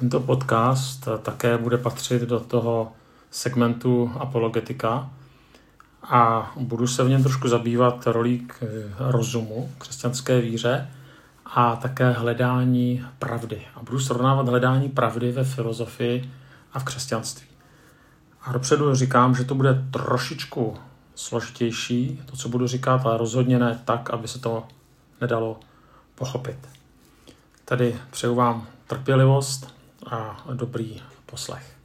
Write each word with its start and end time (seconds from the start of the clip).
Tento 0.00 0.20
podcast 0.20 1.08
také 1.22 1.58
bude 1.58 1.78
patřit 1.78 2.22
do 2.22 2.40
toho 2.40 2.92
segmentu 3.30 4.12
apologetika 4.18 5.10
a 6.02 6.52
budu 6.56 6.86
se 6.86 7.04
v 7.04 7.08
něm 7.08 7.22
trošku 7.22 7.48
zabývat 7.48 8.06
rolí 8.06 8.38
k 8.38 8.64
rozumu, 8.98 9.72
křesťanské 9.78 10.40
víře 10.40 10.90
a 11.46 11.76
také 11.76 12.10
hledání 12.10 13.06
pravdy. 13.18 13.62
A 13.74 13.82
budu 13.82 14.00
srovnávat 14.00 14.48
hledání 14.48 14.88
pravdy 14.88 15.32
ve 15.32 15.44
filozofii 15.44 16.30
a 16.72 16.78
v 16.78 16.84
křesťanství. 16.84 17.46
A 18.42 18.52
dopředu 18.52 18.94
říkám, 18.94 19.34
že 19.34 19.44
to 19.44 19.54
bude 19.54 19.86
trošičku 19.90 20.76
složitější, 21.14 22.22
to, 22.26 22.36
co 22.36 22.48
budu 22.48 22.66
říkat, 22.66 23.06
ale 23.06 23.18
rozhodně 23.18 23.58
ne 23.58 23.80
tak, 23.84 24.10
aby 24.10 24.28
se 24.28 24.38
to 24.38 24.64
nedalo 25.20 25.60
pochopit. 26.14 26.58
Tady 27.64 27.96
přeju 28.10 28.34
vám 28.34 28.66
trpělivost 28.86 29.75
a 30.10 30.44
dobrý 30.54 31.02
poslech. 31.26 31.76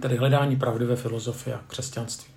Tedy 0.00 0.16
hledání 0.16 0.56
pravdy 0.56 0.84
ve 0.84 0.96
filozofii 0.96 1.54
a 1.54 1.60
křesťanství. 1.66 2.32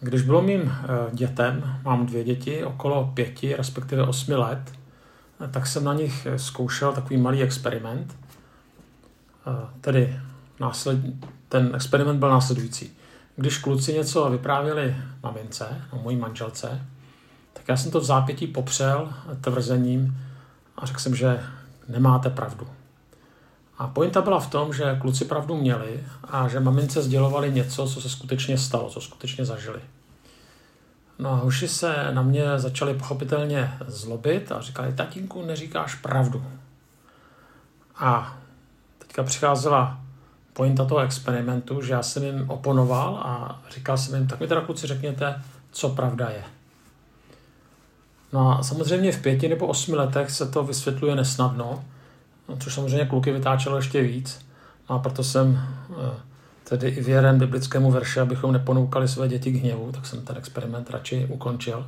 Když 0.00 0.22
bylo 0.22 0.42
mým 0.42 0.60
eh, 0.62 0.86
dětem, 1.12 1.80
mám 1.82 2.06
dvě 2.06 2.24
děti, 2.24 2.64
okolo 2.64 3.10
pěti, 3.14 3.56
respektive 3.56 4.02
osmi 4.02 4.34
let, 4.34 4.72
eh, 5.44 5.48
tak 5.48 5.66
jsem 5.66 5.84
na 5.84 5.94
nich 5.94 6.26
zkoušel 6.36 6.92
takový 6.92 7.16
malý 7.16 7.42
experiment. 7.42 8.16
Eh, 9.46 9.68
tedy 9.80 10.20
násled, 10.60 10.98
ten 11.48 11.72
experiment 11.74 12.18
byl 12.18 12.30
následující. 12.30 12.96
Když 13.36 13.58
kluci 13.58 13.92
něco 13.92 14.30
vyprávěli 14.30 14.96
mamince, 15.22 15.82
no 15.92 16.02
mojí 16.02 16.16
manželce, 16.16 16.86
tak 17.52 17.68
já 17.68 17.76
jsem 17.76 17.90
to 17.90 18.00
v 18.00 18.04
zápětí 18.04 18.46
popřel 18.46 19.12
tvrzením 19.40 20.18
a 20.76 20.86
řekl 20.86 21.00
jsem, 21.00 21.16
že 21.16 21.40
nemáte 21.88 22.30
pravdu. 22.30 22.68
A 23.78 23.86
pointa 23.86 24.22
byla 24.22 24.40
v 24.40 24.50
tom, 24.50 24.72
že 24.72 24.98
kluci 25.00 25.24
pravdu 25.24 25.56
měli 25.56 26.04
a 26.24 26.48
že 26.48 26.60
mamince 26.60 27.02
sdělovali 27.02 27.52
něco, 27.52 27.88
co 27.88 28.00
se 28.00 28.08
skutečně 28.08 28.58
stalo, 28.58 28.90
co 28.90 29.00
skutečně 29.00 29.44
zažili. 29.44 29.80
No 31.18 31.30
a 31.30 31.34
hoši 31.34 31.68
se 31.68 32.12
na 32.12 32.22
mě 32.22 32.44
začali 32.56 32.94
pochopitelně 32.94 33.72
zlobit 33.86 34.52
a 34.52 34.60
říkali, 34.60 34.92
tatínku, 34.92 35.42
neříkáš 35.42 35.94
pravdu. 35.94 36.44
A 37.96 38.38
teďka 38.98 39.22
přicházela 39.22 40.00
pointa 40.52 40.84
toho 40.84 41.00
experimentu, 41.00 41.82
že 41.82 41.92
já 41.92 42.02
jsem 42.02 42.24
jim 42.24 42.50
oponoval 42.50 43.16
a 43.16 43.62
říkal 43.70 43.98
jsem 43.98 44.14
jim, 44.14 44.26
tak 44.26 44.40
mi 44.40 44.46
teda 44.46 44.60
kluci 44.60 44.86
řekněte, 44.86 45.42
co 45.70 45.88
pravda 45.88 46.28
je. 46.28 46.44
No 48.32 48.58
a 48.58 48.62
samozřejmě 48.62 49.12
v 49.12 49.22
pěti 49.22 49.48
nebo 49.48 49.66
osmi 49.66 49.96
letech 49.96 50.30
se 50.30 50.48
to 50.48 50.64
vysvětluje 50.64 51.16
nesnadno, 51.16 51.64
no, 51.64 51.84
což 52.58 52.74
samozřejmě 52.74 53.06
kluky 53.06 53.32
vytáčelo 53.32 53.76
ještě 53.76 54.02
víc. 54.02 54.46
No 54.90 54.96
a 54.96 54.98
proto 54.98 55.24
jsem 55.24 55.60
eh, 55.90 55.94
tedy 56.64 56.88
i 56.88 57.02
věren 57.02 57.38
biblickému 57.38 57.90
verši, 57.90 58.20
abychom 58.20 58.52
neponoukali 58.52 59.08
své 59.08 59.28
děti 59.28 59.52
k 59.52 59.56
hněvu, 59.62 59.92
tak 59.92 60.06
jsem 60.06 60.24
ten 60.24 60.36
experiment 60.36 60.90
radši 60.90 61.26
ukončil. 61.30 61.86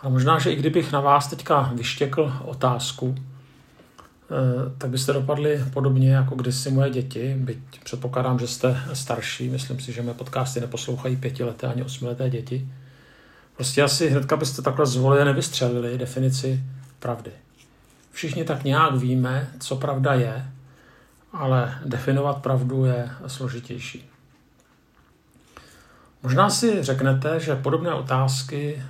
A 0.00 0.08
možná, 0.08 0.38
že 0.38 0.52
i 0.52 0.56
kdybych 0.56 0.92
na 0.92 1.00
vás 1.00 1.26
teďka 1.26 1.72
vyštěkl 1.74 2.32
otázku, 2.44 3.14
eh, 3.18 4.78
tak 4.78 4.90
byste 4.90 5.12
dopadli 5.12 5.64
podobně 5.72 6.12
jako 6.12 6.34
kdysi 6.34 6.70
moje 6.70 6.90
děti, 6.90 7.34
byť 7.38 7.58
předpokládám, 7.84 8.38
že 8.38 8.46
jste 8.46 8.80
starší, 8.92 9.48
myslím 9.48 9.80
si, 9.80 9.92
že 9.92 10.02
mé 10.02 10.14
podcasty 10.14 10.60
neposlouchají 10.60 11.16
pětileté 11.16 11.66
ani 11.66 11.82
osmileté 11.82 12.30
děti. 12.30 12.68
Prostě 13.56 13.82
asi 13.82 14.10
hnedka 14.10 14.36
byste 14.36 14.62
takhle 14.62 14.86
zvolili 14.86 15.24
nevystřelili 15.24 15.98
definici 15.98 16.60
pravdy. 16.98 17.30
Všichni 18.14 18.44
tak 18.44 18.64
nějak 18.64 18.94
víme, 18.94 19.50
co 19.60 19.76
pravda 19.76 20.14
je, 20.14 20.50
ale 21.32 21.78
definovat 21.84 22.42
pravdu 22.42 22.84
je 22.84 23.10
složitější. 23.26 24.10
Možná 26.22 26.50
si 26.50 26.82
řeknete, 26.82 27.40
že 27.40 27.56
podobné 27.56 27.94
otázky 27.94 28.82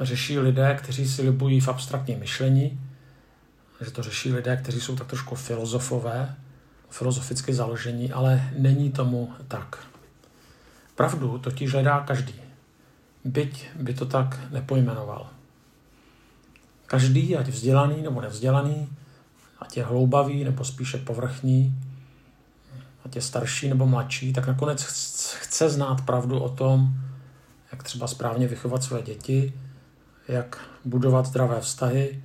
řeší 0.00 0.38
lidé, 0.38 0.78
kteří 0.82 1.08
si 1.08 1.22
libují 1.22 1.60
v 1.60 1.68
abstraktním 1.68 2.18
myšlení, 2.18 2.80
že 3.84 3.90
to 3.90 4.02
řeší 4.02 4.32
lidé, 4.32 4.56
kteří 4.56 4.80
jsou 4.80 4.96
tak 4.96 5.06
trošku 5.06 5.34
filozofové, 5.34 6.36
filozoficky 6.90 7.54
založení, 7.54 8.12
ale 8.12 8.50
není 8.56 8.92
tomu 8.92 9.32
tak. 9.48 9.78
Pravdu 10.94 11.38
totiž 11.38 11.72
hledá 11.72 12.00
každý, 12.00 12.34
byť 13.24 13.68
by 13.74 13.94
to 13.94 14.06
tak 14.06 14.38
nepojmenoval. 14.50 15.39
Každý, 16.90 17.36
ať 17.36 17.48
vzdělaný 17.48 18.02
nebo 18.02 18.20
nevzdělaný, 18.20 18.88
ať 19.58 19.76
je 19.76 19.84
hloubavý 19.84 20.44
nebo 20.44 20.64
spíše 20.64 20.98
povrchní, 20.98 21.74
ať 23.04 23.16
je 23.16 23.22
starší 23.22 23.68
nebo 23.68 23.86
mladší, 23.86 24.32
tak 24.32 24.46
nakonec 24.46 24.82
chce 25.40 25.70
znát 25.70 26.00
pravdu 26.00 26.40
o 26.40 26.48
tom, 26.48 26.94
jak 27.72 27.82
třeba 27.82 28.06
správně 28.06 28.48
vychovat 28.48 28.82
své 28.82 29.02
děti, 29.02 29.52
jak 30.28 30.58
budovat 30.84 31.26
zdravé 31.26 31.60
vztahy, 31.60 32.24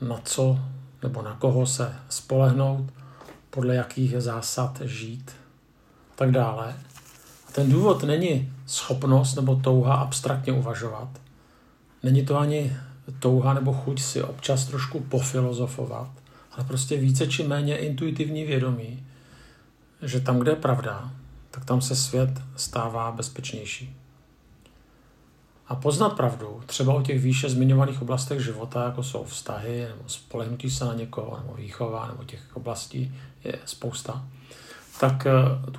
na 0.00 0.20
co 0.24 0.58
nebo 1.02 1.22
na 1.22 1.34
koho 1.34 1.66
se 1.66 1.94
spolehnout, 2.08 2.92
podle 3.50 3.74
jakých 3.74 4.22
zásad 4.22 4.80
žít 4.84 5.30
a 6.12 6.14
tak 6.14 6.30
dále. 6.30 6.76
A 7.48 7.52
ten 7.52 7.70
důvod 7.70 8.02
není 8.02 8.52
schopnost 8.66 9.34
nebo 9.34 9.56
touha 9.56 9.94
abstraktně 9.94 10.52
uvažovat. 10.52 11.08
Není 12.02 12.26
to 12.26 12.38
ani 12.38 12.76
touha 13.18 13.54
nebo 13.54 13.72
chuť 13.72 14.00
si 14.00 14.22
občas 14.22 14.64
trošku 14.64 15.00
pofilozofovat, 15.00 16.10
ale 16.52 16.64
prostě 16.64 16.96
více 16.96 17.26
či 17.26 17.42
méně 17.42 17.76
intuitivní 17.76 18.44
vědomí, 18.44 19.06
že 20.02 20.20
tam, 20.20 20.38
kde 20.38 20.52
je 20.52 20.56
pravda, 20.56 21.10
tak 21.50 21.64
tam 21.64 21.80
se 21.80 21.96
svět 21.96 22.30
stává 22.56 23.12
bezpečnější. 23.12 23.96
A 25.68 25.74
poznat 25.74 26.08
pravdu, 26.08 26.62
třeba 26.66 26.94
o 26.94 27.02
těch 27.02 27.20
výše 27.20 27.50
zmiňovaných 27.50 28.02
oblastech 28.02 28.40
života, 28.40 28.84
jako 28.84 29.02
jsou 29.02 29.24
vztahy, 29.24 29.86
nebo 29.88 30.02
spolehnutí 30.06 30.70
se 30.70 30.84
na 30.84 30.94
někoho, 30.94 31.36
nebo 31.36 31.54
výchova, 31.54 32.06
nebo 32.06 32.24
těch 32.24 32.56
oblastí 32.56 33.14
je 33.44 33.58
spousta, 33.64 34.24
tak 35.00 35.26
eh, 35.26 35.32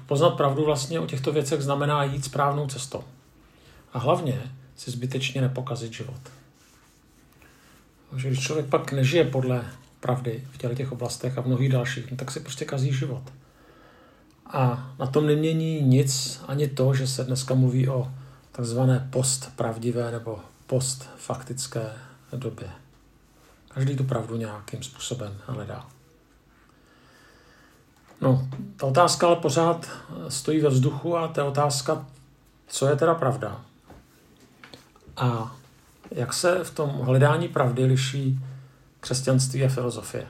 poznat 0.05 0.29
pravdu 0.29 0.65
vlastně 0.65 0.99
o 0.99 1.05
těchto 1.05 1.31
věcech 1.31 1.61
znamená 1.61 2.03
jít 2.03 2.25
správnou 2.25 2.67
cestou. 2.67 3.03
A 3.93 3.99
hlavně 3.99 4.51
si 4.75 4.91
zbytečně 4.91 5.41
nepokazit 5.41 5.93
život. 5.93 6.21
Takže 8.15 8.27
když 8.27 8.43
člověk 8.43 8.65
pak 8.65 8.91
nežije 8.91 9.23
podle 9.23 9.65
pravdy 9.99 10.43
v 10.51 10.75
těch 10.75 10.91
oblastech 10.91 11.37
a 11.37 11.41
v 11.41 11.47
mnohých 11.47 11.71
dalších, 11.71 12.11
no 12.11 12.17
tak 12.17 12.31
si 12.31 12.39
prostě 12.39 12.65
kazí 12.65 12.93
život. 12.93 13.23
A 14.45 14.93
na 14.99 15.07
tom 15.07 15.27
nemění 15.27 15.81
nic 15.81 16.41
ani 16.47 16.67
to, 16.67 16.93
že 16.93 17.07
se 17.07 17.23
dneska 17.23 17.53
mluví 17.53 17.89
o 17.89 18.11
takzvané 18.51 19.07
postpravdivé 19.11 20.11
nebo 20.11 20.39
postfaktické 20.67 21.91
době. 22.35 22.69
Každý 23.67 23.95
tu 23.95 24.03
pravdu 24.03 24.37
nějakým 24.37 24.83
způsobem 24.83 25.33
hledá. 25.45 25.87
No, 28.21 28.47
ta 28.77 28.85
otázka 28.87 29.27
ale 29.27 29.35
pořád 29.35 29.89
stojí 30.27 30.59
ve 30.59 30.69
vzduchu 30.69 31.17
a 31.17 31.27
ta 31.27 31.45
otázka, 31.45 32.05
co 32.67 32.87
je 32.87 32.95
teda 32.95 33.15
pravda. 33.15 33.61
A 35.17 35.55
jak 36.11 36.33
se 36.33 36.63
v 36.63 36.71
tom 36.71 36.89
hledání 36.89 37.47
pravdy 37.47 37.85
liší 37.85 38.39
křesťanství 38.99 39.63
a 39.65 39.69
filozofie? 39.69 40.27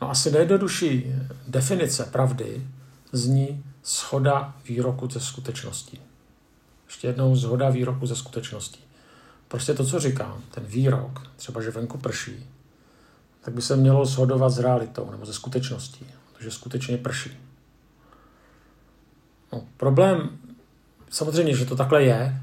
No 0.00 0.10
asi 0.10 0.30
nejjednodušší 0.30 1.14
definice 1.48 2.04
pravdy 2.04 2.66
zní 3.12 3.64
schoda 3.82 4.54
výroku 4.68 5.10
ze 5.10 5.20
skutečností. 5.20 6.00
Ještě 6.86 7.06
jednou 7.06 7.36
zhoda 7.36 7.70
výroku 7.70 8.06
ze 8.06 8.16
skutečností. 8.16 8.80
Prostě 9.48 9.74
to, 9.74 9.86
co 9.86 10.00
říkám, 10.00 10.42
ten 10.50 10.64
výrok, 10.64 11.26
třeba 11.36 11.62
že 11.62 11.70
venku 11.70 11.98
prší, 11.98 12.46
tak 13.40 13.54
by 13.54 13.62
se 13.62 13.76
mělo 13.76 14.06
shodovat 14.06 14.50
s 14.50 14.58
realitou 14.58 15.10
nebo 15.10 15.26
ze 15.26 15.32
skutečností, 15.32 16.06
protože 16.32 16.50
skutečně 16.50 16.96
prší. 16.96 17.30
No, 19.52 19.64
problém, 19.76 20.38
samozřejmě, 21.10 21.56
že 21.56 21.64
to 21.64 21.76
takhle 21.76 22.02
je, 22.02 22.42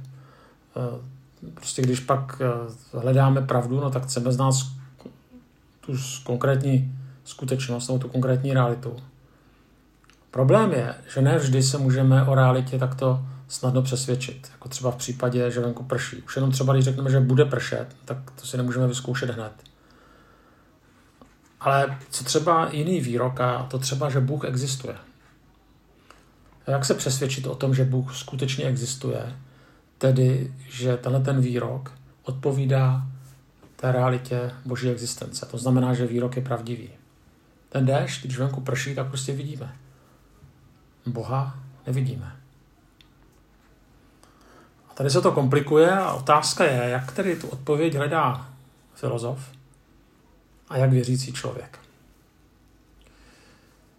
eh, 0.77 1.16
prostě 1.53 1.81
když 1.81 1.99
pak 1.99 2.41
eh, 2.41 2.99
hledáme 2.99 3.41
pravdu, 3.41 3.79
no 3.79 3.89
tak 3.89 4.03
chceme 4.03 4.31
znát 4.31 4.53
tu 5.81 5.93
konkrétní 6.23 6.95
skutečnost 7.23 7.87
nebo 7.87 7.99
tu 7.99 8.09
konkrétní 8.09 8.53
realitu. 8.53 8.95
Problém 10.31 10.71
je, 10.71 10.95
že 11.13 11.21
ne 11.21 11.37
vždy 11.37 11.63
se 11.63 11.77
můžeme 11.77 12.23
o 12.23 12.35
realitě 12.35 12.79
takto 12.79 13.25
snadno 13.47 13.81
přesvědčit. 13.81 14.49
Jako 14.51 14.69
třeba 14.69 14.91
v 14.91 14.95
případě, 14.95 15.51
že 15.51 15.59
venku 15.59 15.83
prší. 15.83 16.21
Už 16.21 16.35
jenom 16.35 16.51
třeba, 16.51 16.73
když 16.73 16.85
řekneme, 16.85 17.11
že 17.11 17.19
bude 17.19 17.45
pršet, 17.45 17.87
tak 18.05 18.17
to 18.41 18.47
si 18.47 18.57
nemůžeme 18.57 18.87
vyzkoušet 18.87 19.29
hned. 19.29 19.51
Ale 21.59 21.97
co 22.09 22.23
třeba 22.23 22.69
jiný 22.71 23.01
výrok 23.01 23.39
a 23.39 23.63
to 23.63 23.79
třeba, 23.79 24.09
že 24.09 24.19
Bůh 24.19 24.45
existuje. 24.45 24.95
Jak 26.67 26.85
se 26.85 26.93
přesvědčit 26.93 27.47
o 27.47 27.55
tom, 27.55 27.75
že 27.75 27.85
Bůh 27.85 28.15
skutečně 28.15 28.65
existuje, 28.65 29.35
tedy, 29.97 30.53
že 30.69 30.97
tenhle 30.97 31.21
ten 31.21 31.41
výrok 31.41 31.93
odpovídá 32.23 33.07
té 33.75 33.91
realitě 33.91 34.51
boží 34.65 34.89
existence. 34.89 35.45
To 35.45 35.57
znamená, 35.57 35.93
že 35.93 36.07
výrok 36.07 36.35
je 36.35 36.41
pravdivý. 36.41 36.89
Ten 37.69 37.85
déšť, 37.85 38.25
když 38.25 38.37
venku 38.37 38.61
prší, 38.61 38.95
tak 38.95 39.07
prostě 39.07 39.33
vidíme. 39.33 39.75
Boha 41.05 41.59
nevidíme. 41.87 42.35
A 44.89 44.93
tady 44.93 45.09
se 45.09 45.21
to 45.21 45.31
komplikuje 45.31 45.91
a 45.91 46.13
otázka 46.13 46.63
je, 46.63 46.89
jak 46.89 47.11
tedy 47.11 47.35
tu 47.35 47.47
odpověď 47.47 47.95
hledá 47.95 48.49
filozof 48.93 49.39
a 50.69 50.77
jak 50.77 50.89
věřící 50.89 51.33
člověk. 51.33 51.79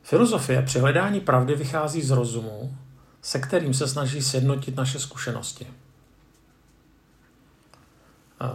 Filozofie 0.03 0.63
při 0.63 0.79
hledání 0.79 1.21
pravdy 1.21 1.55
vychází 1.55 2.03
z 2.03 2.11
rozumu, 2.11 2.77
se 3.23 3.39
kterým 3.39 3.75
se 3.75 3.89
snaží 3.89 4.23
sjednotit 4.23 4.77
naše 4.77 4.99
zkušenosti. 4.99 5.67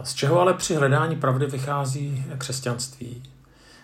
Z 0.02 0.14
čeho 0.14 0.40
ale 0.40 0.54
při 0.54 0.74
hledání 0.74 1.16
pravdy 1.16 1.46
vychází 1.46 2.24
křesťanství? 2.38 3.22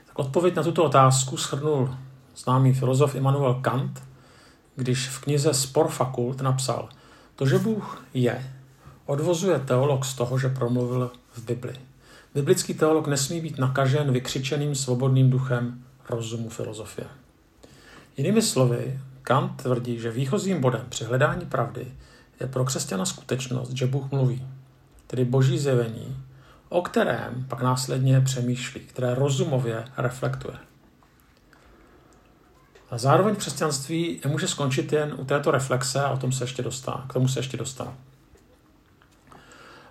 Tak 0.07 0.19
odpověď 0.19 0.57
na 0.57 0.63
tuto 0.63 0.85
otázku 0.85 1.37
shrnul 1.37 1.97
známý 2.37 2.73
filozof 2.75 3.15
Immanuel 3.15 3.55
Kant, 3.55 4.03
když 4.77 5.09
v 5.09 5.21
knize 5.21 5.55
Spor 5.55 5.89
fakult 5.89 6.41
napsal, 6.41 6.89
to, 7.37 7.47
že 7.47 7.59
Bůh 7.59 8.05
je, 8.15 8.53
odvozuje 9.07 9.59
teolog 9.59 10.05
z 10.05 10.15
toho, 10.15 10.39
že 10.39 10.49
promluvil 10.49 11.11
v 11.33 11.45
Bibli. 11.45 11.75
Biblický 12.35 12.75
teolog 12.75 13.07
nesmí 13.07 13.41
být 13.41 13.59
nakažen 13.59 14.13
vykřičeným 14.13 14.75
svobodným 14.75 15.31
duchem 15.31 15.85
rozumu 16.09 16.49
filozofie. 16.49 17.07
Jinými 18.17 18.43
slovy, 18.43 19.01
Kant 19.23 19.63
tvrdí, 19.63 19.99
že 19.99 20.11
výchozím 20.11 20.61
bodem 20.61 20.87
při 20.89 21.05
hledání 21.05 21.47
pravdy 21.47 21.87
je 22.41 22.47
pro 22.47 22.65
křesťana 22.65 23.05
skutečnost, 23.05 23.71
že 23.71 23.87
Bůh 23.87 24.11
mluví, 24.11 24.47
tedy 25.11 25.25
boží 25.25 25.59
zjevení, 25.59 26.17
o 26.69 26.83
kterém 26.83 27.47
pak 27.49 27.63
následně 27.63 28.21
přemýšlí, 28.21 28.81
které 28.81 29.15
rozumově 29.15 29.85
reflektuje. 29.97 30.57
A 32.91 32.99
zároveň 32.99 33.37
křesťanství 33.37 34.21
nemůže 34.25 34.49
skončit 34.49 34.93
jen 34.93 35.15
u 35.19 35.25
této 35.25 35.51
reflexe 35.51 36.03
a 36.03 36.11
o 36.11 36.17
tom 36.17 36.33
se 36.33 36.45
ještě 36.45 36.63
dostane, 36.63 37.03
k 37.09 37.13
tomu 37.13 37.29
se 37.29 37.39
ještě 37.39 37.57
dostanu. 37.57 37.95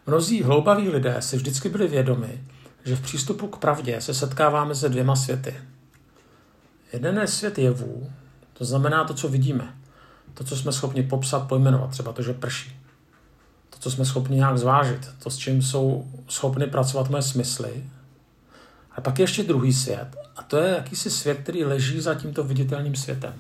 Mnozí 0.08 0.44
hloubaví 0.44 0.90
lidé 0.90 1.16
si 1.20 1.38
vždycky 1.38 1.70
byli 1.70 1.88
vědomi, 1.88 2.44
že 2.86 2.96
v 2.96 3.02
přístupu 3.02 3.48
k 3.48 3.58
pravdě 3.58 4.02
se 4.02 4.14
setkáváme 4.14 4.76
se 4.76 4.90
dvěma 4.90 5.16
světy. 5.16 5.56
Jeden 6.94 7.18
je 7.18 7.28
svět 7.28 7.58
jevů, 7.58 8.12
to 8.54 8.66
znamená 8.66 9.04
to, 9.04 9.14
co 9.14 9.28
vidíme, 9.28 9.74
to, 10.34 10.44
co 10.44 10.58
jsme 10.58 10.72
schopni 10.72 11.04
popsat, 11.04 11.48
pojmenovat, 11.48 11.90
třeba 11.90 12.14
to, 12.14 12.22
že 12.22 12.34
prší. 12.34 12.80
Co 13.80 13.92
jsme 13.92 14.06
schopni 14.06 14.36
nějak 14.36 14.58
zvážit, 14.58 15.10
to, 15.24 15.30
s 15.30 15.38
čím 15.38 15.62
jsou 15.62 16.08
schopny 16.28 16.68
pracovat 16.68 17.10
moje 17.10 17.24
smysly. 17.24 17.84
A 18.92 19.02
pak 19.02 19.20
je 19.20 19.24
ještě 19.24 19.44
druhý 19.44 19.74
svět, 19.74 20.16
a 20.36 20.44
to 20.44 20.58
je 20.58 20.76
jakýsi 20.76 21.10
svět, 21.10 21.40
který 21.44 21.66
leží 21.66 22.02
za 22.02 22.16
tímto 22.16 22.44
viditelným 22.44 22.96
světem. 22.96 23.34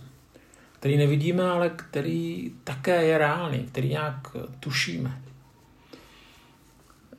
Který 0.73 0.97
nevidíme, 0.97 1.51
ale 1.51 1.69
který 1.69 2.51
také 2.63 3.03
je 3.03 3.17
reálný, 3.17 3.59
který 3.59 3.89
nějak 3.89 4.27
tušíme. 4.59 5.21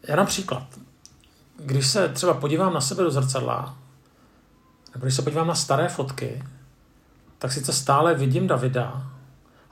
Já 0.08 0.16
například, 0.16 0.66
když 1.56 1.86
se 1.86 2.08
třeba 2.08 2.34
podívám 2.34 2.74
na 2.74 2.80
sebe 2.80 3.02
do 3.02 3.10
zrcadla, 3.10 3.78
nebo 4.94 5.06
když 5.06 5.14
se 5.14 5.22
podívám 5.22 5.46
na 5.46 5.54
staré 5.54 5.88
fotky, 5.88 6.42
tak 7.38 7.52
sice 7.52 7.72
stále 7.72 8.14
vidím 8.14 8.46
Davida, 8.46 9.12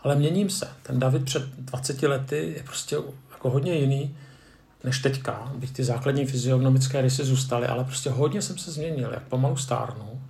ale 0.03 0.17
měním 0.17 0.51
se. 0.51 0.69
Ten 0.83 0.99
David 0.99 1.25
před 1.25 1.43
20 1.43 2.03
lety 2.03 2.55
je 2.57 2.63
prostě 2.63 2.99
jako 3.39 3.51
hodně 3.51 3.75
jiný 3.75 4.17
než 4.85 4.99
teďka, 4.99 5.53
bych 5.55 5.71
ty 5.71 5.85
základní 5.85 6.27
fyziognomické 6.27 7.01
rysy 7.01 7.25
zůstaly, 7.25 7.67
ale 7.67 7.85
prostě 7.85 8.11
hodně 8.11 8.43
jsem 8.43 8.59
se 8.59 8.71
změnil, 8.71 9.11
jak 9.13 9.23
pomalu 9.23 9.57
stárnu. 9.57 10.23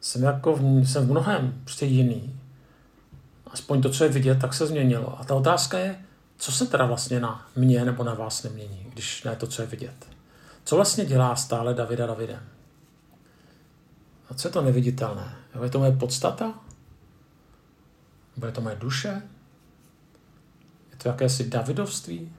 Jsem 0.00 0.22
jako 0.22 0.56
v, 0.56 0.86
jsem 0.86 1.06
v 1.06 1.10
mnohem 1.10 1.60
prostě 1.64 1.86
jiný. 1.86 2.40
Aspoň 3.46 3.82
to, 3.82 3.90
co 3.90 4.04
je 4.04 4.10
vidět, 4.10 4.38
tak 4.40 4.54
se 4.54 4.66
změnilo. 4.66 5.20
A 5.20 5.24
ta 5.24 5.34
otázka 5.34 5.78
je, 5.78 5.98
co 6.36 6.52
se 6.52 6.66
teda 6.66 6.86
vlastně 6.86 7.20
na 7.20 7.46
mě 7.56 7.84
nebo 7.84 8.04
na 8.04 8.14
vás 8.14 8.42
nemění, 8.42 8.86
když 8.92 9.24
ne 9.24 9.36
to, 9.36 9.46
co 9.46 9.62
je 9.62 9.68
vidět. 9.68 10.06
Co 10.64 10.76
vlastně 10.76 11.04
dělá 11.04 11.36
stále 11.36 11.74
Davida 11.74 12.06
Davidem? 12.06 12.42
A 14.30 14.34
co 14.34 14.48
je 14.48 14.52
to 14.52 14.62
neviditelné? 14.62 15.34
Je 15.64 15.70
to 15.70 15.78
moje 15.78 15.92
podstata? 15.92 16.54
Nebo 18.36 18.46
je 18.46 18.52
to 18.52 18.60
moje 18.60 18.76
duše? 18.76 19.22
To 21.02 21.08
jakési 21.08 21.50
davidovství? 21.50 22.32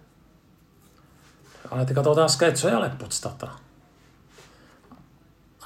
Ale 1.70 1.86
teďka 1.86 2.04
ta 2.04 2.10
otázka 2.10 2.46
je, 2.46 2.54
co 2.54 2.68
je 2.68 2.74
ale 2.74 2.90
podstata? 2.90 3.60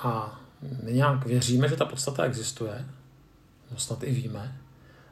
A 0.04 0.40
my 0.84 0.94
nějak 0.94 1.26
věříme, 1.26 1.70
že 1.70 1.76
ta 1.76 1.86
podstata 1.86 2.24
existuje, 2.24 2.86
no 3.72 3.78
snad 3.78 4.04
i 4.04 4.12
víme, 4.12 4.58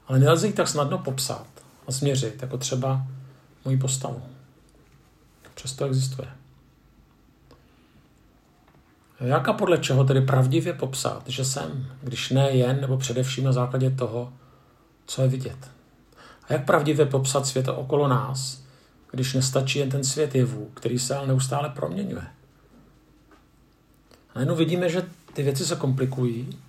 ale 0.08 0.20
nelze 0.20 0.48
ji 0.48 0.54
tak 0.54 0.68
snadno 0.68 0.98
popsat 0.98 1.48
a 1.88 1.92
změřit, 1.92 2.42
jako 2.42 2.58
třeba 2.58 3.08
moji 3.66 3.78
postavu. 3.78 4.24
Přesto 5.56 5.86
existuje. 5.86 6.28
Jak 9.20 9.48
a 9.48 9.54
podle 9.54 9.78
čeho 9.78 10.04
tedy 10.04 10.22
pravdivě 10.22 10.74
popsat, 10.74 11.24
že 11.28 11.46
jsem, 11.46 11.86
když 12.02 12.30
ne 12.30 12.52
jen 12.52 12.82
nebo 12.82 12.98
především 12.98 13.44
na 13.44 13.52
základě 13.52 13.90
toho, 13.90 14.34
co 15.06 15.22
je 15.22 15.28
vidět? 15.28 15.75
A 16.50 16.54
jak 16.54 16.66
pravdivě 16.66 17.06
popsat 17.06 17.48
svět 17.48 17.68
okolo 17.68 18.08
nás, 18.08 18.64
když 19.12 19.34
nestačí 19.34 19.80
jen 19.80 19.90
ten 19.90 20.04
svět 20.04 20.36
jevů, 20.36 20.72
který 20.74 21.00
se 21.00 21.16
ale 21.16 21.28
neustále 21.28 21.70
proměňuje? 21.70 22.28
A 24.30 24.36
najednou 24.36 24.56
vidíme, 24.56 24.90
že 24.90 25.06
ty 25.34 25.44
věci 25.44 25.66
se 25.66 25.76
komplikují. 25.76 26.60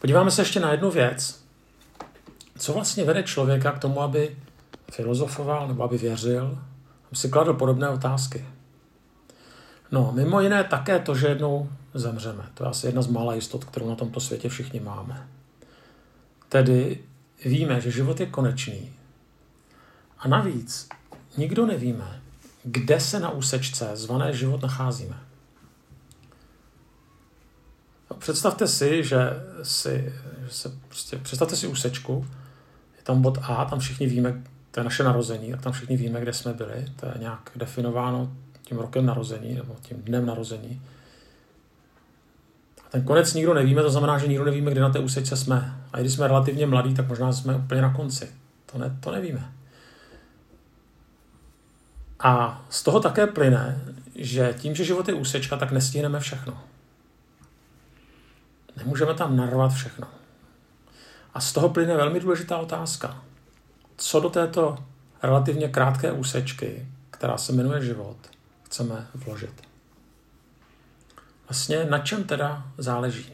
Podíváme 0.00 0.30
se 0.30 0.42
ještě 0.42 0.60
na 0.60 0.72
jednu 0.72 0.90
věc. 0.90 1.44
Co 2.58 2.72
vlastně 2.72 3.04
vede 3.04 3.22
člověka 3.22 3.72
k 3.72 3.78
tomu, 3.78 4.00
aby 4.00 4.36
filozofoval 4.90 5.68
nebo 5.68 5.82
aby 5.82 5.98
věřil, 5.98 6.58
aby 7.06 7.16
si 7.16 7.28
kladl 7.28 7.54
podobné 7.54 7.88
otázky? 7.88 8.46
No, 9.92 10.12
mimo 10.14 10.40
jiné 10.40 10.64
také 10.64 10.98
to, 10.98 11.14
že 11.14 11.26
jednou 11.26 11.70
zemřeme. 11.94 12.44
To 12.54 12.64
je 12.64 12.70
asi 12.70 12.86
jedna 12.86 13.02
z 13.02 13.06
mála 13.06 13.34
jistot, 13.34 13.64
kterou 13.64 13.88
na 13.88 13.94
tomto 13.94 14.20
světě 14.20 14.48
všichni 14.48 14.80
máme. 14.80 15.28
Tedy 16.48 16.98
víme, 17.44 17.80
že 17.80 17.90
život 17.90 18.20
je 18.20 18.26
konečný. 18.26 18.92
A 20.18 20.28
navíc 20.28 20.88
nikdo 21.36 21.66
nevíme, 21.66 22.20
kde 22.64 23.00
se 23.00 23.20
na 23.20 23.30
úsečce 23.30 23.90
zvané 23.94 24.32
život 24.32 24.62
nacházíme. 24.62 25.18
No, 28.10 28.16
představte 28.16 28.68
si, 28.68 29.04
že 29.04 29.18
si, 29.62 30.12
že 30.44 30.50
se 30.50 30.78
prostě, 30.88 31.16
představte 31.16 31.56
si 31.56 31.66
úsečku, 31.66 32.26
je 32.96 33.02
tam 33.02 33.22
bod 33.22 33.38
A, 33.42 33.64
tam 33.64 33.78
všichni 33.78 34.06
víme, 34.06 34.42
to 34.70 34.80
je 34.80 34.84
naše 34.84 35.04
narození, 35.04 35.50
tak 35.50 35.62
tam 35.62 35.72
všichni 35.72 35.96
víme, 35.96 36.20
kde 36.20 36.32
jsme 36.32 36.52
byli, 36.52 36.92
to 37.00 37.06
je 37.06 37.14
nějak 37.18 37.50
definováno 37.56 38.36
tím 38.62 38.78
rokem 38.78 39.06
narození 39.06 39.54
nebo 39.54 39.76
tím 39.82 40.02
dnem 40.02 40.26
narození. 40.26 40.82
Ten 42.90 43.04
konec 43.04 43.34
nikdo 43.34 43.54
nevíme, 43.54 43.82
to 43.82 43.90
znamená, 43.90 44.18
že 44.18 44.28
nikdo 44.28 44.44
nevíme, 44.44 44.70
kde 44.70 44.80
na 44.80 44.90
té 44.90 44.98
úsečce 44.98 45.36
jsme. 45.36 45.80
A 45.92 46.00
když 46.00 46.12
jsme 46.12 46.28
relativně 46.28 46.66
mladí, 46.66 46.94
tak 46.94 47.08
možná 47.08 47.32
jsme 47.32 47.56
úplně 47.56 47.82
na 47.82 47.92
konci. 47.92 48.28
To, 48.66 48.78
ne, 48.78 48.96
to 49.00 49.12
nevíme. 49.12 49.52
A 52.20 52.64
z 52.70 52.82
toho 52.82 53.00
také 53.00 53.26
plyne, 53.26 53.80
že 54.14 54.54
tím, 54.58 54.74
že 54.74 54.84
život 54.84 55.08
je 55.08 55.14
úsečka, 55.14 55.56
tak 55.56 55.72
nestihneme 55.72 56.20
všechno. 56.20 56.62
Nemůžeme 58.76 59.14
tam 59.14 59.36
narvat 59.36 59.72
všechno. 59.72 60.06
A 61.34 61.40
z 61.40 61.52
toho 61.52 61.68
plyne 61.68 61.96
velmi 61.96 62.20
důležitá 62.20 62.58
otázka. 62.58 63.22
Co 63.96 64.20
do 64.20 64.30
této 64.30 64.78
relativně 65.22 65.68
krátké 65.68 66.12
úsečky, 66.12 66.86
která 67.10 67.38
se 67.38 67.52
jmenuje 67.52 67.84
život, 67.84 68.16
chceme 68.62 69.06
vložit. 69.14 69.65
Vlastně 71.48 71.84
na 71.84 71.98
čem 71.98 72.24
teda 72.24 72.66
záleží? 72.78 73.32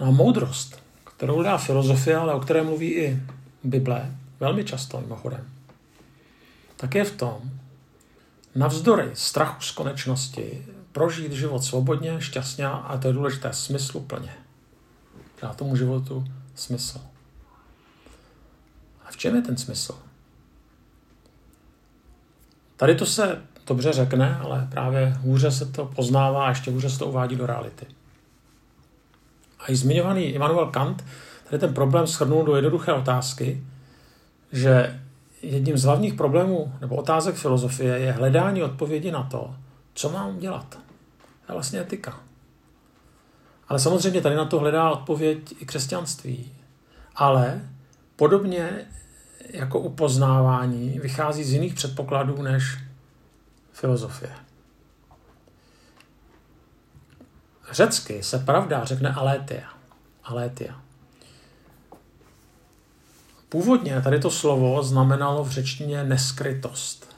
No 0.00 0.12
moudrost, 0.12 0.82
kterou 1.16 1.42
dá 1.42 1.58
filozofie, 1.58 2.16
ale 2.16 2.34
o 2.34 2.40
které 2.40 2.62
mluví 2.62 2.94
i 2.94 3.22
Bible, 3.64 4.16
velmi 4.40 4.64
často 4.64 5.00
mimochodem, 5.00 5.48
tak 6.76 6.94
je 6.94 7.04
v 7.04 7.16
tom, 7.16 7.50
navzdory 8.54 9.10
strachu 9.14 9.60
z 9.60 9.70
konečnosti, 9.70 10.66
prožít 10.92 11.32
život 11.32 11.64
svobodně, 11.64 12.20
šťastně 12.20 12.66
a 12.66 12.98
to 13.02 13.08
je 13.08 13.14
důležité, 13.14 13.52
smysluplně. 13.52 14.34
Dá 15.42 15.54
tomu 15.54 15.76
životu 15.76 16.24
smysl. 16.54 17.00
A 19.04 19.10
v 19.10 19.16
čem 19.16 19.36
je 19.36 19.42
ten 19.42 19.56
smysl? 19.56 19.98
Tady 22.76 22.94
to 22.94 23.06
se 23.06 23.42
dobře 23.66 23.92
řekne, 23.92 24.36
ale 24.36 24.68
právě 24.70 25.16
hůře 25.20 25.50
se 25.50 25.66
to 25.66 25.84
poznává 25.84 26.46
a 26.46 26.48
ještě 26.48 26.70
hůře 26.70 26.90
se 26.90 26.98
to 26.98 27.06
uvádí 27.06 27.36
do 27.36 27.46
reality. 27.46 27.86
A 29.60 29.72
i 29.72 29.76
zmiňovaný 29.76 30.24
Immanuel 30.24 30.66
Kant 30.66 31.04
tady 31.50 31.60
ten 31.60 31.74
problém 31.74 32.06
shrnul 32.06 32.44
do 32.44 32.56
jednoduché 32.56 32.92
otázky, 32.92 33.64
že 34.52 35.00
jedním 35.42 35.78
z 35.78 35.84
hlavních 35.84 36.14
problémů 36.14 36.72
nebo 36.80 36.96
otázek 36.96 37.34
filozofie 37.34 37.98
je 37.98 38.12
hledání 38.12 38.62
odpovědi 38.62 39.10
na 39.10 39.22
to, 39.22 39.54
co 39.94 40.10
mám 40.10 40.38
dělat. 40.38 40.78
To 41.46 41.52
je 41.52 41.54
vlastně 41.54 41.80
etika. 41.80 42.20
Ale 43.68 43.78
samozřejmě 43.78 44.20
tady 44.20 44.36
na 44.36 44.44
to 44.44 44.58
hledá 44.58 44.90
odpověď 44.90 45.38
i 45.60 45.66
křesťanství. 45.66 46.52
Ale 47.16 47.60
podobně 48.16 48.86
jako 49.50 49.78
upoznávání 49.80 50.98
vychází 51.02 51.44
z 51.44 51.52
jiných 51.52 51.74
předpokladů 51.74 52.42
než 52.42 52.78
filozofie. 53.72 54.32
Řecky 57.72 58.22
se 58.22 58.38
pravda 58.38 58.84
řekne 58.84 59.12
aletia. 59.12 59.68
aletia. 60.24 60.80
Původně 63.48 64.00
tady 64.02 64.20
to 64.20 64.30
slovo 64.30 64.82
znamenalo 64.82 65.44
v 65.44 65.50
řečtině 65.50 66.04
neskrytost. 66.04 67.16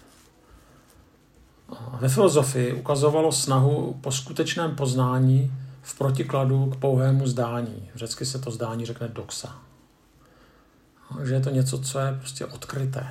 Ve 2.00 2.08
filozofii 2.08 2.72
ukazovalo 2.72 3.32
snahu 3.32 3.98
po 4.00 4.12
skutečném 4.12 4.76
poznání 4.76 5.52
v 5.82 5.98
protikladu 5.98 6.66
k 6.66 6.76
pouhému 6.76 7.26
zdání. 7.26 7.90
V 7.94 7.98
řecky 7.98 8.26
se 8.26 8.38
to 8.38 8.50
zdání 8.50 8.86
řekne 8.86 9.08
doxa. 9.08 9.58
Že 11.24 11.34
je 11.34 11.40
to 11.40 11.50
něco, 11.50 11.78
co 11.78 11.98
je 11.98 12.12
prostě 12.18 12.46
odkryté. 12.46 13.06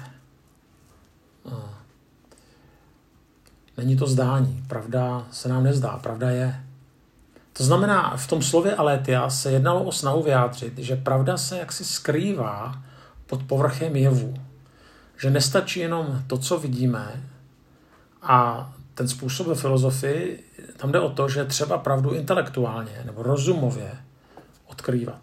Není 3.83 3.95
to 3.97 4.07
zdání. 4.07 4.63
Pravda 4.67 5.27
se 5.31 5.49
nám 5.49 5.63
nezdá. 5.63 5.97
Pravda 6.03 6.29
je. 6.29 6.63
To 7.53 7.63
znamená, 7.63 8.17
v 8.17 8.27
tom 8.27 8.41
slově 8.41 8.75
aletia 8.75 9.29
se 9.29 9.51
jednalo 9.51 9.83
o 9.83 9.91
snahu 9.91 10.23
vyjádřit, 10.23 10.77
že 10.77 10.95
pravda 10.95 11.37
se 11.37 11.57
jaksi 11.57 11.83
skrývá 11.83 12.83
pod 13.27 13.43
povrchem 13.43 13.95
jevu. 13.95 14.33
Že 15.17 15.29
nestačí 15.29 15.79
jenom 15.79 16.23
to, 16.27 16.37
co 16.37 16.59
vidíme, 16.59 17.23
a 18.21 18.69
ten 18.93 19.07
způsob 19.07 19.47
ve 19.47 19.55
filozofii, 19.55 20.43
tam 20.77 20.91
jde 20.91 20.99
o 20.99 21.09
to, 21.09 21.29
že 21.29 21.45
třeba 21.45 21.77
pravdu 21.77 22.11
intelektuálně 22.11 23.03
nebo 23.05 23.23
rozumově 23.23 23.91
odkrývat. 24.65 25.21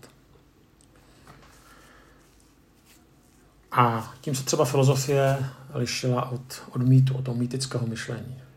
A 3.73 4.13
tím 4.21 4.35
se 4.35 4.45
třeba 4.45 4.65
filozofie 4.65 5.39
lišila 5.75 6.31
od, 6.31 6.63
od 6.71 6.83
mýtu, 6.83 7.15
od 7.15 7.25
toho 7.25 7.37
mýtického 7.37 7.87
myšlení. 7.87 8.50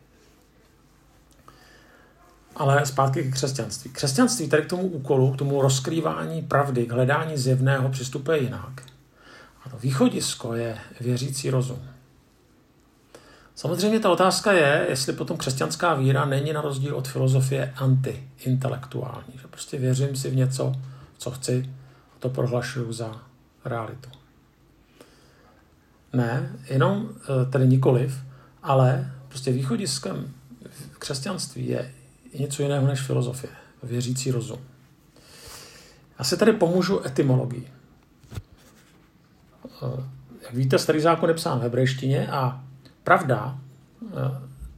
Ale 2.55 2.85
zpátky 2.85 3.23
k 3.23 3.33
křesťanství. 3.33 3.91
Křesťanství 3.91 4.49
tady 4.49 4.63
k 4.63 4.69
tomu 4.69 4.83
úkolu, 4.83 5.33
k 5.33 5.37
tomu 5.37 5.61
rozkrývání 5.61 6.41
pravdy, 6.41 6.85
k 6.85 6.91
hledání 6.91 7.37
zjevného 7.37 7.89
přistupuje 7.89 8.41
jinak. 8.41 8.83
A 9.65 9.69
to 9.69 9.77
východisko 9.77 10.53
je 10.53 10.77
věřící 11.01 11.49
rozum. 11.49 11.79
Samozřejmě 13.55 13.99
ta 13.99 14.11
otázka 14.11 14.51
je, 14.51 14.85
jestli 14.89 15.13
potom 15.13 15.37
křesťanská 15.37 15.93
víra 15.93 16.25
není 16.25 16.53
na 16.53 16.61
rozdíl 16.61 16.95
od 16.95 17.07
filozofie 17.07 17.73
anti-intelektuální. 17.75 19.33
Že 19.41 19.47
prostě 19.47 19.77
věřím 19.77 20.15
si 20.15 20.29
v 20.29 20.35
něco, 20.35 20.73
co 21.17 21.31
chci, 21.31 21.69
a 22.15 22.19
to 22.19 22.29
prohlašuju 22.29 22.93
za 22.93 23.21
realitu. 23.65 24.09
Ne, 26.13 26.51
jenom 26.69 27.09
eh, 27.09 27.51
tedy 27.51 27.67
nikoliv, 27.67 28.17
ale 28.63 29.11
prostě 29.27 29.51
východiskem 29.51 30.33
křesťanství 30.99 31.67
je 31.67 31.91
něco 32.39 32.63
jiného 32.63 32.87
než 32.87 33.01
filozofie, 33.01 33.53
věřící 33.83 34.31
rozum. 34.31 34.59
Já 36.19 36.25
se 36.25 36.37
tady 36.37 36.53
pomůžu 36.53 37.05
etymologii. 37.05 37.67
Eh, 39.65 40.03
jak 40.41 40.53
víte, 40.53 40.79
starý 40.79 41.01
zákon 41.01 41.29
je 41.29 41.35
psán 41.35 41.59
v 41.59 41.61
hebrejštině 41.61 42.27
a 42.27 42.63
pravda, 43.03 43.57
eh, 44.03 44.11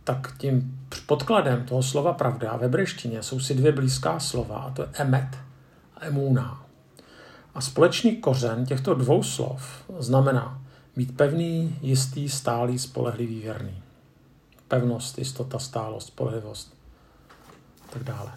tak 0.03 0.37
tím 0.37 0.79
podkladem 1.05 1.65
toho 1.65 1.83
slova 1.83 2.13
pravda 2.13 2.57
v 2.57 2.61
hebrejštině 2.61 3.23
jsou 3.23 3.39
si 3.39 3.53
dvě 3.53 3.71
blízká 3.71 4.19
slova, 4.19 4.57
a 4.57 4.69
to 4.69 4.81
je 4.81 4.87
emet 4.93 5.37
a 5.95 6.05
emuna. 6.05 6.65
A 7.55 7.61
společný 7.61 8.15
kořen 8.15 8.65
těchto 8.65 8.93
dvou 8.93 9.23
slov 9.23 9.83
znamená 9.99 10.61
mít 10.95 11.17
pevný, 11.17 11.77
jistý, 11.81 12.29
stálý, 12.29 12.79
spolehlivý, 12.79 13.41
věrný. 13.41 13.83
Pevnost, 14.67 15.17
jistota, 15.17 15.59
stálost, 15.59 16.07
spolehlivost 16.07 16.75
tak 17.95 18.03
dále. 18.03 18.31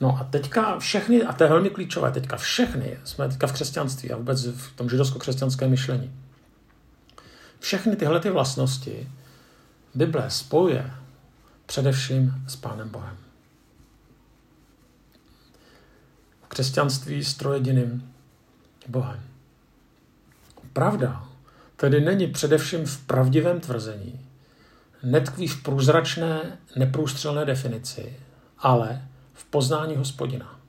No 0.00 0.18
a 0.20 0.24
teďka 0.24 0.78
všechny, 0.78 1.22
a 1.22 1.32
to 1.32 1.44
je 1.44 1.50
velmi 1.50 1.70
klíčové, 1.70 2.12
teďka 2.12 2.36
všechny, 2.36 2.98
jsme 3.04 3.28
teďka 3.28 3.46
v 3.46 3.52
křesťanství 3.52 4.12
a 4.12 4.16
vůbec 4.16 4.46
v 4.46 4.76
tom 4.76 4.88
židovsko-křesťanském 4.88 5.70
myšlení. 5.70 6.12
Všechny 7.60 7.96
tyhle 7.96 8.20
ty 8.20 8.30
vlastnosti 8.30 9.08
Bible 9.94 10.30
spojuje 10.30 10.90
především 11.66 12.44
s 12.46 12.56
Pánem 12.56 12.88
Bohem. 12.88 13.16
V 16.42 16.48
křesťanství 16.48 17.24
s 17.24 17.34
trojediným 17.34 18.12
Bohem. 18.88 19.20
Pravda 20.72 21.28
tedy 21.76 22.00
není 22.00 22.26
především 22.26 22.86
v 22.86 23.06
pravdivém 23.06 23.60
tvrzení, 23.60 24.26
netkví 25.02 25.48
v 25.48 25.62
průzračné, 25.62 26.58
neprůstřelné 26.76 27.44
definici, 27.44 28.16
ale 28.60 29.08
v 29.32 29.44
poznání 29.44 29.96
hospodina. 29.96 30.60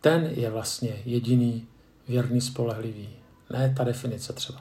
Ten 0.00 0.24
je 0.24 0.50
vlastně 0.50 1.02
jediný 1.04 1.66
věrný, 2.08 2.40
spolehlivý. 2.40 3.08
Ne 3.50 3.74
ta 3.76 3.84
definice 3.84 4.32
třeba. 4.32 4.60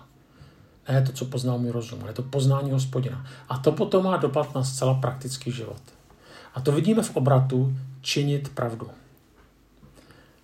Ne 0.90 1.02
to, 1.02 1.12
co 1.12 1.26
poznal 1.26 1.58
můj 1.58 1.72
rozum, 1.72 2.00
ale 2.04 2.14
to 2.14 2.24
poznání 2.24 2.72
hospodina. 2.72 3.26
A 3.50 3.58
to 3.58 3.72
potom 3.72 4.04
má 4.04 4.18
dopad 4.18 4.56
na 4.56 4.64
zcela 4.64 4.94
praktický 4.94 5.52
život. 5.52 5.82
A 6.54 6.62
to 6.62 6.72
vidíme 6.72 7.04
v 7.04 7.16
obratu 7.16 7.78
činit 8.02 8.50
pravdu. 8.50 8.90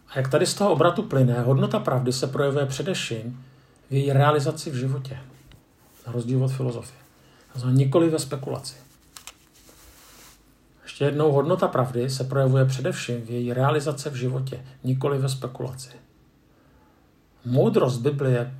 A 0.07 0.17
jak 0.17 0.27
tady 0.27 0.45
z 0.45 0.53
toho 0.53 0.71
obratu 0.71 1.03
plyne, 1.03 1.41
hodnota 1.41 1.79
pravdy 1.79 2.13
se 2.13 2.27
projevuje 2.27 2.65
především 2.65 3.45
v 3.89 3.93
její 3.93 4.13
realizaci 4.13 4.71
v 4.71 4.75
životě. 4.75 5.17
Na 6.07 6.13
rozdíl 6.13 6.43
od 6.43 6.51
filozofie. 6.51 6.99
Znamená 7.55 7.77
nikoli 7.77 8.09
ve 8.09 8.19
spekulaci. 8.19 8.75
Ještě 10.95 11.05
jednou, 11.05 11.31
hodnota 11.31 11.67
pravdy 11.67 12.09
se 12.09 12.23
projevuje 12.23 12.65
především 12.65 13.21
v 13.21 13.29
její 13.29 13.53
realizaci 13.53 14.09
v 14.09 14.15
životě, 14.15 14.65
nikoli 14.83 15.17
ve 15.17 15.29
spekulaci. 15.29 15.89
Moudrost 17.45 18.01
Biblie 18.01 18.53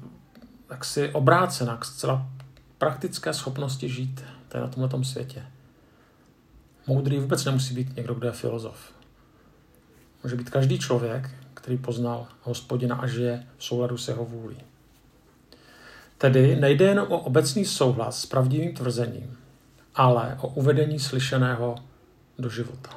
jaksi 0.69 1.09
obrácena 1.09 1.77
k 1.77 1.85
zcela 1.85 2.29
praktické 2.77 3.33
schopnosti 3.33 3.89
žít 3.89 4.23
tady 4.47 4.63
na 4.77 4.87
tomto 4.87 5.03
světě. 5.03 5.43
Moudrý 6.87 7.19
vůbec 7.19 7.45
nemusí 7.45 7.73
být 7.73 7.95
někdo, 7.95 8.13
kdo 8.13 8.27
je 8.27 8.33
filozof. 8.33 8.93
Může 10.23 10.35
být 10.35 10.49
každý 10.49 10.79
člověk, 10.79 11.29
který 11.53 11.77
poznal 11.77 12.27
hospodina 12.41 12.95
a 12.95 13.07
žije 13.07 13.47
v 13.57 13.63
souladu 13.63 13.97
s 13.97 14.07
jeho 14.07 14.25
vůlí. 14.25 14.57
Tedy 16.17 16.55
nejde 16.55 16.85
jen 16.85 16.99
o 16.99 17.19
obecný 17.19 17.65
souhlas 17.65 18.21
s 18.21 18.25
pravdivým 18.25 18.73
tvrzením, 18.73 19.37
ale 19.95 20.37
o 20.41 20.47
uvedení 20.47 20.99
slyšeného 20.99 21.75
do 22.39 22.49
života. 22.49 22.89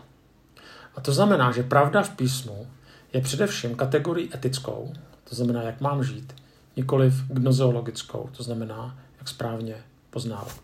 A 0.96 1.00
to 1.00 1.12
znamená, 1.12 1.52
že 1.52 1.62
pravda 1.62 2.02
v 2.02 2.10
písmu 2.10 2.66
je 3.12 3.20
především 3.20 3.74
kategorii 3.74 4.30
etickou, 4.34 4.92
to 5.24 5.34
znamená, 5.34 5.62
jak 5.62 5.80
mám 5.80 6.04
žít, 6.04 6.34
nikoliv 6.76 7.14
gnozeologickou, 7.28 8.30
to 8.36 8.42
znamená, 8.42 8.98
jak 9.18 9.28
správně 9.28 9.74
poznávat. 10.10 10.60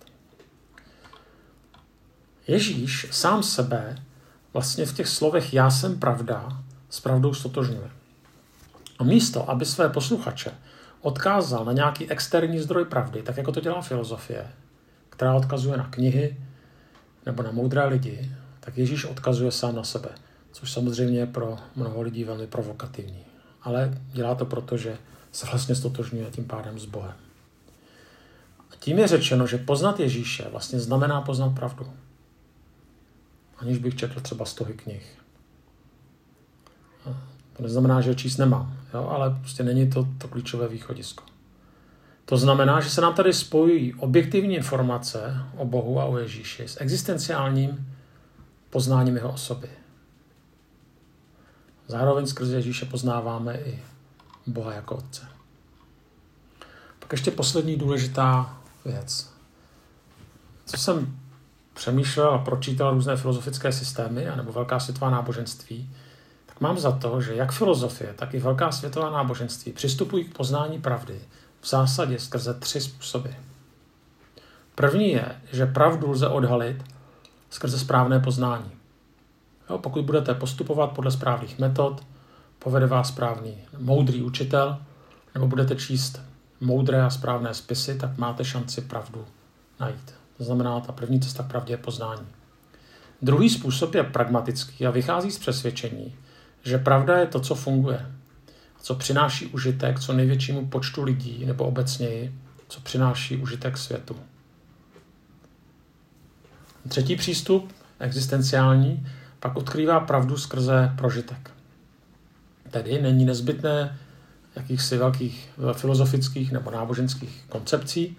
Ježíš 2.46 3.06
sám 3.10 3.42
sebe 3.42 3.96
vlastně 4.52 4.86
v 4.86 4.94
těch 4.94 5.08
slovech 5.08 5.54
já 5.54 5.70
jsem 5.70 5.98
pravda 5.98 6.62
s 6.90 7.00
pravdou 7.00 7.34
stotožňuje. 7.34 7.90
A 8.98 9.04
místo, 9.04 9.50
aby 9.50 9.64
své 9.64 9.88
posluchače 9.88 10.50
odkázal 11.00 11.64
na 11.64 11.72
nějaký 11.72 12.10
externí 12.10 12.58
zdroj 12.58 12.84
pravdy, 12.84 13.22
tak 13.22 13.36
jako 13.36 13.52
to 13.52 13.60
dělá 13.60 13.82
filozofie, 13.82 14.46
která 15.10 15.34
odkazuje 15.34 15.76
na 15.76 15.88
knihy 15.90 16.36
nebo 17.26 17.42
na 17.42 17.50
moudré 17.50 17.84
lidi, 17.84 18.30
tak 18.64 18.78
Ježíš 18.78 19.04
odkazuje 19.04 19.52
sám 19.52 19.76
na 19.76 19.84
sebe, 19.84 20.08
což 20.52 20.72
samozřejmě 20.72 21.18
je 21.18 21.26
pro 21.26 21.56
mnoho 21.76 22.02
lidí 22.02 22.24
velmi 22.24 22.46
provokativní. 22.46 23.24
Ale 23.62 23.98
dělá 24.12 24.34
to 24.34 24.44
proto, 24.44 24.76
že 24.76 24.98
se 25.32 25.46
vlastně 25.46 25.74
stotožňuje 25.74 26.30
tím 26.30 26.44
pádem 26.44 26.78
s 26.78 26.84
Bohem. 26.84 27.14
A 28.70 28.76
tím 28.78 28.98
je 28.98 29.08
řečeno, 29.08 29.46
že 29.46 29.58
poznat 29.58 30.00
Ježíše 30.00 30.48
vlastně 30.50 30.80
znamená 30.80 31.20
poznat 31.20 31.54
pravdu. 31.54 31.92
Aniž 33.58 33.78
bych 33.78 33.96
četl 33.96 34.20
třeba 34.20 34.44
stohy 34.44 34.74
knih. 34.74 35.18
To 37.56 37.62
neznamená, 37.62 38.00
že 38.00 38.14
číst 38.14 38.36
nemám, 38.36 38.76
jo? 38.94 39.08
ale 39.08 39.30
prostě 39.40 39.62
není 39.62 39.90
to 39.90 40.08
to 40.18 40.28
klíčové 40.28 40.68
východisko. 40.68 41.24
To 42.24 42.36
znamená, 42.36 42.80
že 42.80 42.90
se 42.90 43.00
nám 43.00 43.14
tady 43.14 43.32
spojují 43.32 43.94
objektivní 43.94 44.56
informace 44.56 45.36
o 45.56 45.64
Bohu 45.64 46.00
a 46.00 46.04
o 46.04 46.18
Ježíši 46.18 46.68
s 46.68 46.80
existenciálním 46.80 47.94
poznáním 48.74 49.16
jeho 49.16 49.32
osoby. 49.32 49.68
Zároveň 51.86 52.26
skrze 52.26 52.56
Ježíše 52.56 52.86
poznáváme 52.86 53.58
i 53.58 53.82
Boha 54.46 54.72
jako 54.72 54.96
Otce. 54.96 55.28
Pak 56.98 57.12
ještě 57.12 57.30
poslední 57.30 57.76
důležitá 57.76 58.58
věc. 58.84 59.30
Co 60.66 60.76
jsem 60.76 61.18
přemýšlel 61.74 62.30
a 62.30 62.38
pročítal 62.38 62.94
různé 62.94 63.16
filozofické 63.16 63.72
systémy, 63.72 64.28
anebo 64.28 64.52
velká 64.52 64.80
světová 64.80 65.10
náboženství, 65.10 65.90
tak 66.46 66.60
mám 66.60 66.78
za 66.78 66.92
to, 66.92 67.20
že 67.20 67.34
jak 67.34 67.52
filozofie, 67.52 68.14
tak 68.14 68.34
i 68.34 68.38
velká 68.38 68.72
světová 68.72 69.10
náboženství 69.10 69.72
přistupují 69.72 70.24
k 70.24 70.36
poznání 70.36 70.80
pravdy 70.80 71.20
v 71.60 71.68
zásadě 71.68 72.18
skrze 72.18 72.54
tři 72.54 72.80
způsoby. 72.80 73.30
První 74.74 75.10
je, 75.10 75.40
že 75.52 75.66
pravdu 75.66 76.10
lze 76.10 76.28
odhalit 76.28 76.93
skrze 77.54 77.78
správné 77.78 78.20
poznání. 78.20 78.70
Jo, 79.70 79.78
pokud 79.78 80.04
budete 80.04 80.34
postupovat 80.34 80.86
podle 80.86 81.10
správných 81.10 81.58
metod, 81.58 82.06
povede 82.58 82.86
vás 82.86 83.08
správný 83.08 83.54
moudrý 83.78 84.22
učitel, 84.22 84.78
nebo 85.34 85.46
budete 85.46 85.76
číst 85.76 86.20
moudré 86.60 87.02
a 87.02 87.10
správné 87.10 87.54
spisy, 87.54 87.94
tak 87.98 88.18
máte 88.18 88.44
šanci 88.44 88.80
pravdu 88.80 89.24
najít. 89.80 90.14
To 90.36 90.44
znamená, 90.44 90.80
ta 90.80 90.92
první 90.92 91.20
cesta 91.20 91.42
k 91.42 91.48
pravdě 91.48 91.72
je 91.72 91.78
poznání. 91.78 92.26
Druhý 93.22 93.50
způsob 93.50 93.94
je 93.94 94.04
pragmatický 94.04 94.86
a 94.86 94.90
vychází 94.90 95.30
z 95.30 95.38
přesvědčení, 95.38 96.14
že 96.62 96.78
pravda 96.78 97.18
je 97.18 97.26
to, 97.26 97.40
co 97.40 97.54
funguje, 97.54 98.06
co 98.82 98.94
přináší 98.94 99.46
užitek 99.46 100.00
co 100.00 100.12
největšímu 100.12 100.66
počtu 100.66 101.02
lidí 101.02 101.46
nebo 101.46 101.64
obecněji, 101.64 102.34
co 102.68 102.80
přináší 102.80 103.36
užitek 103.36 103.76
světu. 103.76 104.16
Třetí 106.88 107.16
přístup, 107.16 107.72
existenciální, 107.98 109.06
pak 109.40 109.56
odkrývá 109.56 110.00
pravdu 110.00 110.36
skrze 110.36 110.92
prožitek. 110.98 111.50
Tedy 112.70 113.02
není 113.02 113.24
nezbytné 113.24 113.98
jakýchsi 114.56 114.98
velkých 114.98 115.50
filozofických 115.72 116.52
nebo 116.52 116.70
náboženských 116.70 117.44
koncepcí, 117.48 118.16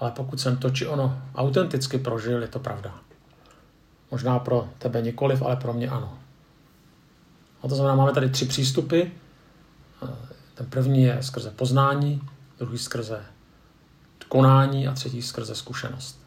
ale 0.00 0.10
pokud 0.10 0.40
jsem 0.40 0.56
to 0.56 0.70
či 0.70 0.86
ono 0.86 1.22
autenticky 1.34 1.98
prožil, 1.98 2.42
je 2.42 2.48
to 2.48 2.58
pravda. 2.58 2.94
Možná 4.10 4.38
pro 4.38 4.68
tebe 4.78 5.02
nikoliv, 5.02 5.42
ale 5.42 5.56
pro 5.56 5.72
mě 5.72 5.90
ano. 5.90 6.18
A 7.62 7.68
to 7.68 7.74
znamená, 7.74 7.94
máme 7.94 8.12
tady 8.12 8.30
tři 8.30 8.46
přístupy. 8.46 9.02
Ten 10.54 10.66
první 10.66 11.02
je 11.02 11.18
skrze 11.20 11.50
poznání, 11.50 12.22
druhý 12.58 12.78
skrze 12.78 13.20
konání 14.28 14.88
a 14.88 14.92
třetí 14.92 15.22
skrze 15.22 15.54
zkušenost. 15.54 16.19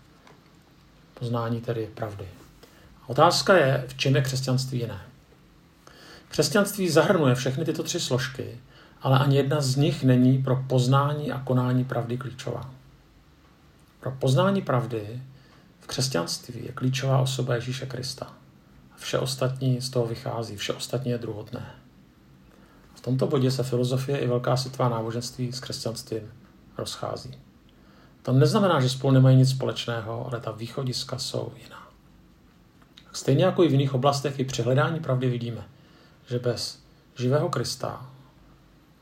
Poznání 1.24 1.62
tedy 1.62 1.90
pravdy. 1.96 2.28
Otázka 3.08 3.58
je, 3.58 3.86
v 3.88 3.98
čem 3.98 4.16
je 4.16 4.22
křesťanství 4.22 4.80
jiné. 4.80 5.02
Křesťanství 6.28 6.90
zahrnuje 6.90 7.36
všechny 7.36 7.66
tyto 7.66 7.84
tři 7.84 8.00
složky, 8.00 8.60
ale 9.02 9.20
ani 9.20 9.38
jedna 9.38 9.62
z 9.62 9.76
nich 9.76 10.04
není 10.04 10.44
pro 10.44 10.56
poznání 10.56 11.32
a 11.32 11.40
konání 11.40 11.86
pravdy 11.86 12.18
klíčová. 12.18 12.72
Pro 14.00 14.12
poznání 14.12 14.62
pravdy 14.62 15.22
v 15.80 15.88
křesťanství 15.88 16.66
je 16.66 16.72
klíčová 16.72 17.20
osoba 17.20 17.56
Ježíše 17.56 17.86
Krista. 17.86 18.34
Vše 18.98 19.20
ostatní 19.20 19.82
z 19.82 19.90
toho 19.90 20.06
vychází, 20.06 20.56
vše 20.56 20.74
ostatní 20.74 21.12
je 21.12 21.18
druhotné. 21.18 21.66
V 22.96 23.02
tomto 23.02 23.28
bodě 23.28 23.52
se 23.52 23.64
filozofie 23.64 24.18
i 24.18 24.28
velká 24.28 24.58
světová 24.58 24.90
náboženství 24.90 25.52
s 25.52 25.60
křesťanstvím 25.60 26.32
rozchází. 26.78 27.40
To 28.24 28.32
neznamená, 28.32 28.82
že 28.82 28.90
spolu 28.90 29.14
nemají 29.14 29.38
nic 29.38 29.50
společného, 29.50 30.28
ale 30.28 30.40
ta 30.40 30.52
východiska 30.52 31.18
jsou 31.18 31.54
jiná. 31.64 31.88
Stejně 33.12 33.46
jako 33.46 33.64
i 33.64 33.68
v 33.68 33.72
jiných 33.72 33.94
oblastech 33.94 34.40
i 34.40 34.46
při 34.46 34.62
hledání 34.62 35.00
pravdy 35.00 35.30
vidíme, 35.30 35.68
že 36.30 36.40
bez 36.40 36.80
živého 37.16 37.50
Krista 37.50 38.10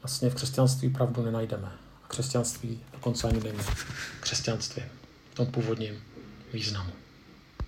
vlastně 0.04 0.30
v 0.30 0.36
křesťanství 0.36 0.90
pravdu 0.90 1.24
nenajdeme. 1.26 1.72
A 2.04 2.08
křesťanství 2.08 2.80
dokonce 2.94 3.28
ani 3.28 3.40
není 3.40 3.60
křesťanství 4.20 4.84
v 5.32 5.36
tom 5.36 5.48
původním 5.48 6.04
významu. 6.54 6.92